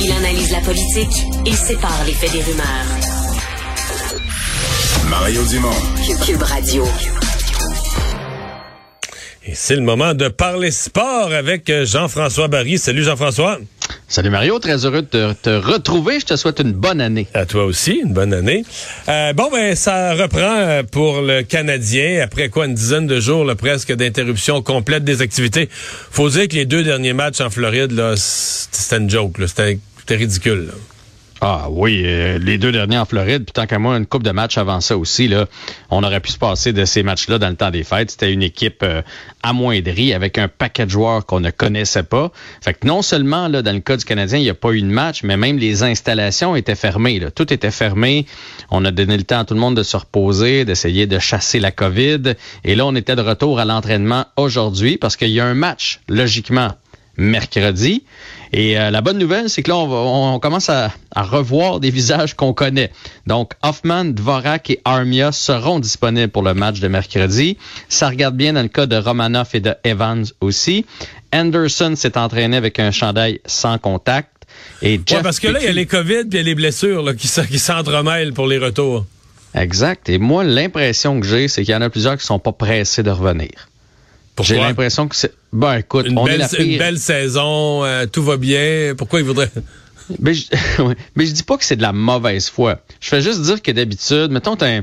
[0.00, 2.86] Il analyse la politique et sépare les faits des rumeurs.
[5.08, 5.70] Mario Dumont.
[6.24, 6.84] Cube Radio.
[9.44, 12.78] Et c'est le moment de parler sport avec euh, Jean-François Barry.
[12.78, 13.58] Salut Jean-François.
[14.08, 16.20] Salut Mario, très heureux de te, retrouver.
[16.20, 17.26] Je te souhaite une bonne année.
[17.34, 18.64] À toi aussi, une bonne année.
[19.08, 23.44] Euh, bon, ben ça reprend euh, pour le Canadien après quoi une dizaine de jours
[23.44, 25.68] là, presque d'interruption complète des activités.
[26.10, 29.78] Faut dire que les deux derniers matchs en Floride, là, c'était une joke, c'était
[30.08, 30.70] ridicule.
[31.42, 34.30] Ah oui, euh, les deux derniers en Floride, puis tant qu'à moi, une coupe de
[34.30, 35.44] matchs avant ça aussi, là,
[35.90, 38.10] on aurait pu se passer de ces matchs-là dans le temps des fêtes.
[38.10, 39.02] C'était une équipe euh,
[39.42, 42.32] amoindrie avec un paquet de qu'on ne connaissait pas.
[42.62, 44.80] Fait que non seulement là, dans le cas du Canadien, il n'y a pas eu
[44.80, 47.20] de match, mais même les installations étaient fermées.
[47.20, 47.30] Là.
[47.30, 48.24] Tout était fermé.
[48.70, 51.60] On a donné le temps à tout le monde de se reposer, d'essayer de chasser
[51.60, 52.32] la COVID.
[52.64, 56.00] Et là, on était de retour à l'entraînement aujourd'hui parce qu'il y a un match,
[56.08, 56.70] logiquement,
[57.16, 58.04] mercredi.
[58.52, 62.52] Et euh, la bonne nouvelle, c'est que là, on, commence à, revoir des visages qu'on
[62.52, 62.90] connaît.
[63.26, 67.56] Donc, Hoffman, Dvorak et Armia seront disponibles pour le match de mercredi.
[67.88, 70.86] Ça regarde bien dans le cas de Romanoff et de Evans aussi.
[71.32, 74.30] Anderson s'est entraîné avec un chandail sans contact.
[74.82, 77.02] Et parce que là, il y a les COVID puis il y a les blessures
[77.02, 79.04] là, qui, qui s'entremêlent pour les retours.
[79.54, 80.08] Exact.
[80.08, 83.02] Et moi, l'impression que j'ai, c'est qu'il y en a plusieurs qui sont pas pressés
[83.02, 83.68] de revenir.
[84.40, 85.32] J'ai l'impression que c'est.
[85.52, 88.94] Ben, écoute, une, belle, une belle saison, euh, tout va bien.
[88.96, 89.50] Pourquoi il voudrait.
[90.20, 90.44] Mais je,
[91.16, 92.80] mais je dis pas que c'est de la mauvaise foi.
[93.00, 94.82] Je fais juste dire que d'habitude, mettons, t'as un,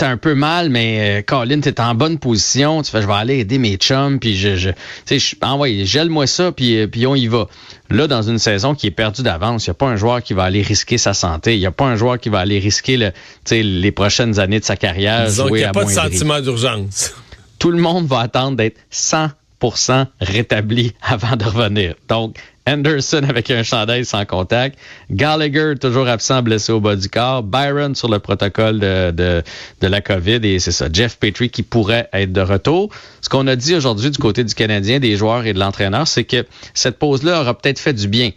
[0.00, 2.82] un peu mal, mais euh, Colin, t'es en bonne position.
[2.82, 4.70] Tu fais, je vais aller aider mes chums, puis je, je,
[5.06, 7.48] tu sais, ah gèle-moi ça, puis, euh, puis on y va.
[7.88, 10.34] Là, dans une saison qui est perdue d'avance, il n'y a pas un joueur qui
[10.34, 11.54] va aller risquer sa santé.
[11.56, 13.12] Il n'y a pas un joueur qui va aller risquer le,
[13.50, 15.26] les prochaines années de sa carrière.
[15.26, 17.14] Disons qu'il n'y a pas de sentiment d'urgence
[17.60, 21.94] tout le monde va attendre d'être 100% rétabli avant de revenir.
[22.08, 22.36] Donc,
[22.66, 24.78] Anderson avec un chandail sans contact,
[25.10, 29.42] Gallagher toujours absent, blessé au bas du corps, Byron sur le protocole de, de,
[29.80, 32.90] de la COVID et c'est ça, Jeff Petrie qui pourrait être de retour.
[33.20, 36.24] Ce qu'on a dit aujourd'hui du côté du Canadien, des joueurs et de l'entraîneur, c'est
[36.24, 38.30] que cette pause-là aura peut-être fait du bien.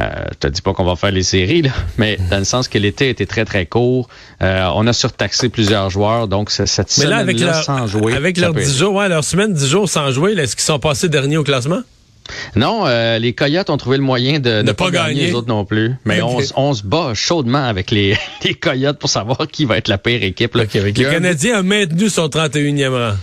[0.00, 2.68] Euh, je te dis pas qu'on va faire les séries, là, mais dans le sens
[2.68, 4.08] que l'été était très, très court.
[4.42, 8.14] Euh, on a surtaxé plusieurs joueurs, donc cette semaine-là avec sans jouer.
[8.14, 11.08] Avec leurs 10 jours, ouais, leur semaine 10 jours sans jouer, est-ce qu'ils sont passés
[11.08, 11.82] derniers au classement?
[12.56, 15.64] Non, euh, les Coyotes ont trouvé le moyen de ne pas, gagner, les autres non
[15.64, 15.94] plus.
[16.04, 19.88] Mais on, on, se bat chaudement avec les, les Coyotes pour savoir qui va être
[19.88, 20.54] la pire équipe.
[20.54, 20.62] Là.
[20.64, 23.16] Okay, le Canadien a maintenu son 31e rang.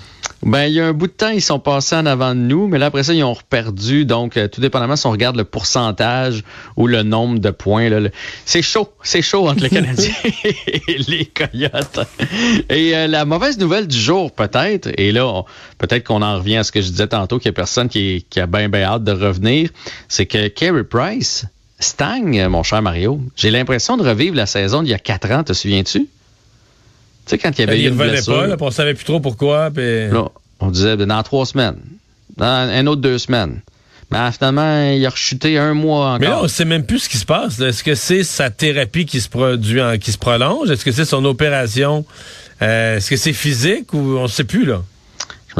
[0.44, 2.68] Ben, il y a un bout de temps, ils sont passés en avant de nous,
[2.68, 4.06] mais là, après ça, ils ont reperdu.
[4.06, 6.44] Donc, euh, tout dépendamment si on regarde le pourcentage
[6.78, 7.90] ou le nombre de points.
[8.46, 8.90] C'est chaud.
[9.04, 10.14] C'est chaud entre les Canadiens
[10.88, 12.00] et les Coyotes.
[12.70, 15.44] Et euh, la mauvaise nouvelle du jour, peut-être, et là,
[15.78, 18.26] peut-être qu'on en revient à ce que je disais tantôt, qu'il y a personne qui,
[18.30, 19.70] qui a bien, bien hâte de revenir,
[20.08, 21.46] c'est que Carey Price
[21.80, 23.20] stagne, mon cher Mario.
[23.36, 26.08] J'ai l'impression de revivre la saison d'il y a quatre ans, te souviens-tu?
[27.30, 28.58] Tu sais, quand il y avait ben, il une blessure.
[28.58, 29.70] Pas, on savait plus trop pourquoi.
[30.60, 31.78] on disait ben, dans trois semaines.
[32.38, 33.62] Dans un autre deux semaines.
[34.12, 36.20] Mais finalement, il a rechuté un mois encore.
[36.20, 37.60] Mais là, on sait même plus ce qui se passe.
[37.60, 40.72] Est-ce que c'est sa thérapie qui se produit, qui se prolonge?
[40.72, 42.04] Est-ce que c'est son opération?
[42.64, 44.82] Euh, est-ce que c'est physique ou on ne sait plus, là?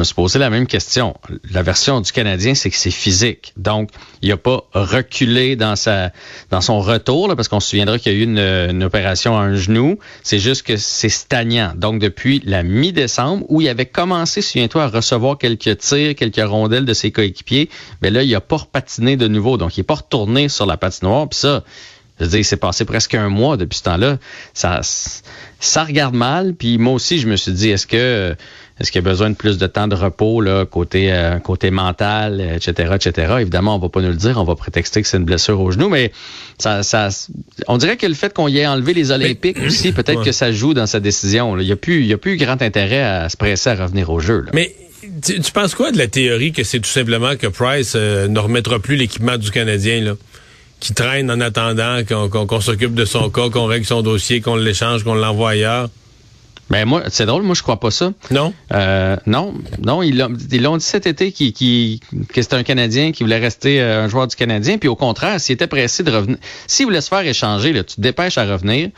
[0.00, 1.14] Me suis posé la même question.
[1.50, 3.52] La version du Canadien, c'est que c'est physique.
[3.56, 3.90] Donc,
[4.22, 6.10] il n'a pas reculé dans sa
[6.50, 9.42] dans son retour, là, parce qu'on se souviendra qu'il y a eu une, opération à
[9.42, 9.98] un genou.
[10.22, 11.72] C'est juste que c'est stagnant.
[11.76, 16.86] Donc, depuis la mi-décembre, où il avait commencé, souviens-toi, à recevoir quelques tirs, quelques rondelles
[16.86, 17.68] de ses coéquipiers,
[18.02, 19.58] mais là, il n'a pas repatiné de nouveau.
[19.58, 21.28] Donc, il n'est pas retourné sur la patinoire.
[21.28, 21.62] Puis ça,
[22.20, 24.18] je veux dire, il s'est passé presque un mois depuis ce temps-là.
[24.54, 24.80] Ça,
[25.58, 26.54] ça regarde mal.
[26.54, 28.36] Puis moi aussi, je me suis dit, est-ce que
[28.78, 31.70] est-ce qu'il y a besoin de plus de temps de repos là, côté euh, côté
[31.70, 33.34] mental, etc., etc.
[33.40, 35.70] Évidemment, on va pas nous le dire, on va prétexter que c'est une blessure au
[35.70, 36.12] genou, mais
[36.56, 37.08] ça, ça,
[37.68, 40.50] on dirait que le fait qu'on y ait enlevé les Olympiques aussi, peut-être que ça
[40.50, 41.58] joue dans sa décision.
[41.58, 44.08] Il y a plus, il y a plus grand intérêt à se presser à revenir
[44.08, 44.46] au jeu.
[44.54, 44.74] Mais
[45.22, 48.78] tu, penses quoi de la théorie que c'est tout simplement que Price euh, ne remettra
[48.78, 50.12] plus l'équipement du Canadien là?
[50.80, 55.04] Qui traîne en attendant qu'on s'occupe de son cas, qu'on règle son dossier, qu'on l'échange,
[55.04, 55.88] qu'on l'envoie ailleurs?
[56.70, 58.12] Ben moi, c'est drôle, moi je crois pas ça.
[58.30, 58.54] Non?
[58.72, 59.54] Euh, non,
[59.84, 62.00] non, ils l'ont dit cet été qui, qui,
[62.32, 64.78] que c'était un Canadien qui voulait rester euh, un joueur du Canadien.
[64.78, 66.36] Puis au contraire, s'il était pressé de revenir,
[66.68, 68.90] s'il voulait se faire échanger, là, tu te dépêches à revenir.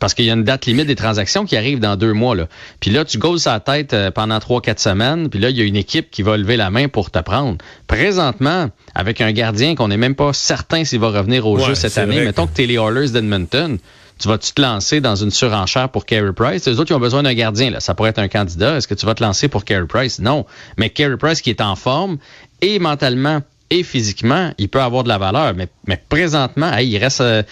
[0.00, 2.34] Parce qu'il y a une date limite des transactions qui arrive dans deux mois.
[2.34, 2.48] Là.
[2.80, 5.28] Puis là, tu gosses sa tête euh, pendant trois, quatre semaines.
[5.28, 7.58] Puis là, il y a une équipe qui va lever la main pour te prendre.
[7.86, 11.98] Présentement, avec un gardien qu'on n'est même pas certain s'il va revenir au jeu cette
[11.98, 13.78] année, mettons que tu es les Oilers d'Edmonton,
[14.18, 16.66] tu vas-tu te lancer dans une surenchère pour Carey Price?
[16.66, 17.70] Les autres, ils ont besoin d'un gardien.
[17.70, 17.80] Là.
[17.80, 18.76] Ça pourrait être un candidat.
[18.76, 20.20] Est-ce que tu vas te lancer pour Carey Price?
[20.20, 20.46] Non.
[20.78, 22.18] Mais Carey Price qui est en forme
[22.62, 23.40] et mentalement
[23.70, 25.54] et physiquement, il peut avoir de la valeur.
[25.54, 27.42] Mais, mais présentement, il reste euh,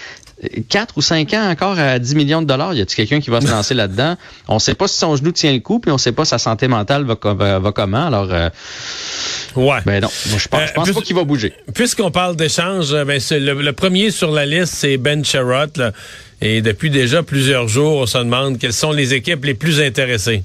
[0.69, 2.75] 4 ou 5 ans encore à 10 millions de dollars?
[2.75, 4.17] Y a-t-il quelqu'un qui va se lancer là-dedans?
[4.49, 6.25] On ne sait pas si son genou tient le coup, puis on ne sait pas
[6.25, 8.07] si sa santé mentale va, va, comment.
[8.07, 8.51] Alors, euh,
[9.57, 9.79] ouais.
[9.87, 11.53] Ben non, je pense, je pense pas qu'il va bouger.
[11.75, 15.81] Puisqu'on parle d'échange, ben le, le, premier sur la liste, c'est Ben Sherrott.
[16.41, 20.43] Et depuis déjà plusieurs jours, on se demande quelles sont les équipes les plus intéressées.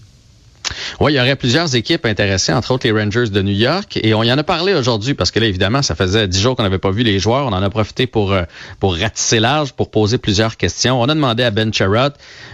[1.00, 4.00] Oui, il y aurait plusieurs équipes intéressées, entre autres les Rangers de New York.
[4.02, 6.56] Et on y en a parlé aujourd'hui parce que là, évidemment, ça faisait dix jours
[6.56, 7.46] qu'on n'avait pas vu les joueurs.
[7.48, 8.44] On en a profité pour, euh,
[8.80, 11.00] pour ratisser large, pour poser plusieurs questions.
[11.02, 12.14] On a demandé à Ben Sherrod.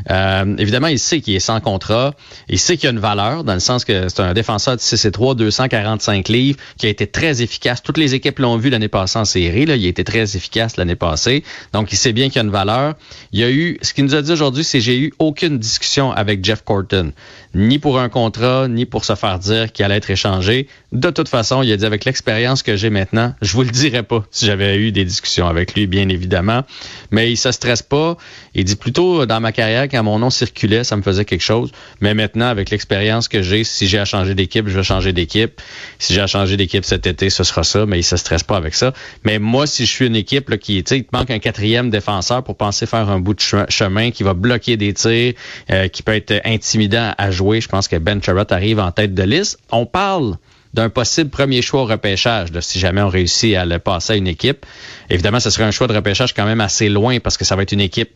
[0.09, 2.13] Euh, évidemment, il sait qu'il est sans contrat.
[2.49, 4.81] Il sait qu'il y a une valeur, dans le sens que c'est un défenseur de
[4.81, 7.81] 6 et 3, 245 livres, qui a été très efficace.
[7.81, 9.65] Toutes les équipes l'ont vu l'année passée en série.
[9.65, 9.75] Là.
[9.75, 11.43] Il a été très efficace l'année passée.
[11.73, 12.95] Donc, il sait bien qu'il y a une valeur.
[13.31, 16.11] Il y a eu, ce qu'il nous a dit aujourd'hui, c'est j'ai eu aucune discussion
[16.11, 17.11] avec Jeff Corton,
[17.53, 20.67] ni pour un contrat, ni pour se faire dire qu'il allait être échangé.
[20.91, 24.03] De toute façon, il a dit avec l'expérience que j'ai maintenant, je vous le dirais
[24.03, 26.63] pas si j'avais eu des discussions avec lui, bien évidemment.
[27.11, 28.17] Mais il se stresse pas.
[28.55, 31.71] Il dit plutôt dans ma carrière, quand mon nom circulait, ça me faisait quelque chose.
[32.01, 35.61] Mais maintenant, avec l'expérience que j'ai, si j'ai à changer d'équipe, je vais changer d'équipe.
[35.99, 37.85] Si j'ai à changer d'équipe cet été, ce sera ça.
[37.85, 38.93] Mais il se stresse pas avec ça.
[39.23, 41.89] Mais moi, si je suis une équipe qui, tu sais, il te manque un quatrième
[41.89, 45.33] défenseur pour penser faire un bout de chemin qui va bloquer des tirs,
[45.69, 49.13] euh, qui peut être intimidant à jouer, je pense que Ben Charrot arrive en tête
[49.13, 49.59] de liste.
[49.71, 50.35] On parle
[50.73, 54.27] d'un possible premier choix au repêchage, si jamais on réussit à le passer à une
[54.27, 54.65] équipe.
[55.09, 57.61] Évidemment, ce serait un choix de repêchage quand même assez loin parce que ça va
[57.61, 58.11] être une équipe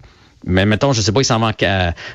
[0.46, 1.52] mais mettons, je sais pas, il s'en va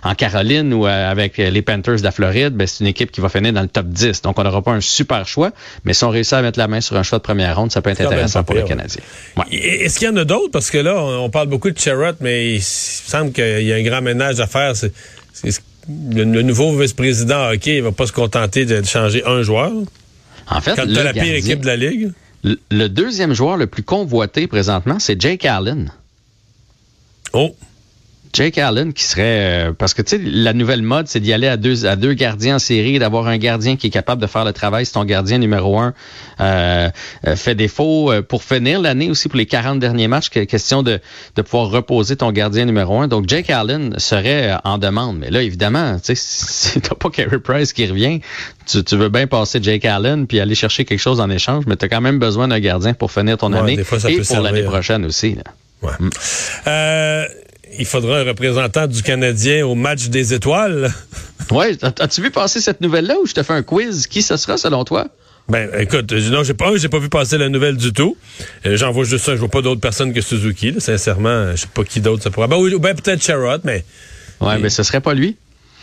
[0.02, 3.20] en, Caroline ou euh, avec les Panthers de la Floride, ben, c'est une équipe qui
[3.20, 4.22] va finir dans le top 10.
[4.22, 5.50] Donc, on n'aura pas un super choix,
[5.84, 7.82] mais si on réussit à mettre la main sur un choix de première ronde, ça
[7.82, 9.02] peut être intéressant pour les Canadiens.
[9.50, 10.52] Est-ce qu'il y en a d'autres?
[10.52, 13.82] Parce que là, on, parle beaucoup de Sherrod, mais il, semble qu'il y a un
[13.82, 14.74] grand ménage à faire.
[14.76, 14.92] C'est,
[15.88, 19.72] le, nouveau vice-président hockey, il va pas se contenter de changer un joueur.
[20.48, 22.12] En fait, Quand tu la pire équipe de la Ligue.
[22.70, 25.92] Le, deuxième joueur le plus convoité présentement, c'est Jake Allen.
[27.32, 27.54] Oh!
[28.32, 29.22] Jake Allen qui serait
[29.68, 32.14] euh, parce que tu sais la nouvelle mode c'est d'y aller à deux à deux
[32.14, 35.04] gardiens en série d'avoir un gardien qui est capable de faire le travail si ton
[35.04, 35.92] gardien numéro un
[36.40, 36.88] euh,
[37.26, 41.00] euh, fait défaut pour finir l'année aussi pour les 40 derniers matchs question de,
[41.36, 45.42] de pouvoir reposer ton gardien numéro un donc Jake Allen serait en demande mais là
[45.42, 48.20] évidemment tu sais si t'as pas Carey Price qui revient
[48.66, 51.76] tu, tu, veux bien passer Jake Allen puis aller chercher quelque chose en échange mais
[51.76, 55.04] tu as quand même besoin d'un gardien pour finir ton année et pour l'année prochaine
[55.04, 55.42] aussi là.
[55.82, 55.92] Ouais.
[55.98, 56.10] Mm.
[56.68, 57.24] Euh,
[57.78, 60.92] il faudra un représentant du Canadien au match des étoiles.
[61.50, 64.06] oui, as-tu vu passer cette nouvelle-là ou je te fais un quiz?
[64.06, 65.08] Qui ce sera selon toi?
[65.48, 68.16] Ben, écoute, non, j'ai pas, j'ai pas vu passer la nouvelle du tout.
[68.64, 69.34] Euh, j'en vois juste ça.
[69.34, 70.74] Je vois pas d'autres personnes que Suzuki.
[70.78, 72.48] sincèrement, je sais pas qui d'autre ça pourrait.
[72.48, 73.84] Ben, oui, ben peut-être Sherrod, mais.
[74.40, 75.36] Ouais, mais ce serait pas lui.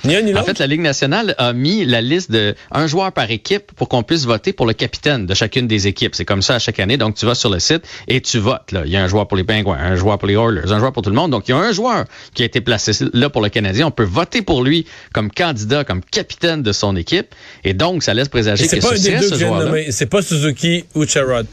[0.05, 3.89] En fait, la Ligue nationale a mis la liste de un joueur par équipe pour
[3.89, 6.15] qu'on puisse voter pour le capitaine de chacune des équipes.
[6.15, 6.97] C'est comme ça à chaque année.
[6.97, 8.71] Donc, tu vas sur le site et tu votes.
[8.71, 8.83] Là.
[8.85, 10.93] Il y a un joueur pour les Penguins, un joueur pour les Oilers, un joueur
[10.93, 11.31] pour tout le monde.
[11.31, 13.87] Donc, il y a un joueur qui a été placé là pour le Canadien.
[13.87, 17.35] On peut voter pour lui comme candidat, comme capitaine de son équipe.
[17.65, 21.47] Et donc, ça laisse présager que ce serait ce joueur C'est pas Suzuki ou Charrot.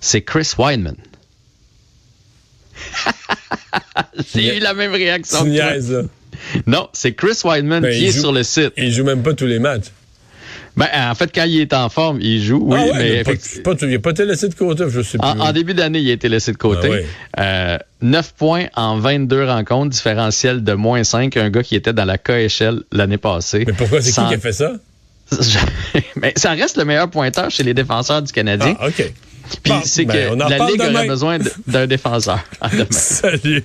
[0.00, 0.96] C'est Chris Wineman.
[4.34, 5.44] J'ai eu la même réaction.
[5.44, 6.21] Que
[6.66, 8.72] non, c'est Chris Wideman ben, qui est sur le site.
[8.76, 9.86] Il joue même pas tous les matchs.
[10.76, 12.78] Ben, en fait, quand il est en forme, il joue, oui.
[12.80, 15.28] Ah mais il n'a pas été laissé de côté, je sais plus.
[15.28, 17.04] En, début d'année, il a été laissé de côté.
[17.36, 21.92] Ah 9 euh, points en 22 rencontres, différentiel de moins 5, un gars qui était
[21.92, 23.64] dans la KHL l'année passée.
[23.66, 24.72] Mais pourquoi c'est qui qui a fait ça?
[26.16, 28.76] mais ça reste le meilleur pointeur chez les défenseurs du Canadien.
[28.80, 29.12] Ah, OK.
[29.62, 32.40] Puis c'est ben, que la Ligue aurait besoin d'un défenseur.
[32.90, 33.64] Salut.